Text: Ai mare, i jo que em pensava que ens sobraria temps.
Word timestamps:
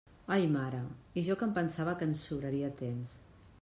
Ai 0.35 0.45
mare, 0.53 0.79
i 1.21 1.25
jo 1.29 1.37
que 1.43 1.47
em 1.49 1.55
pensava 1.59 1.97
que 2.01 2.11
ens 2.11 2.25
sobraria 2.31 2.75
temps. 2.85 3.19